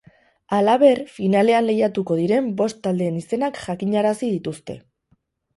Halaber, 0.57 1.01
finalean 1.17 1.67
lehiatuko 1.67 2.17
diren 2.21 2.49
bost 2.63 2.81
taldeen 2.89 3.21
izenak 3.23 3.63
jakinarazi 3.69 4.35
dituzte. 4.37 4.81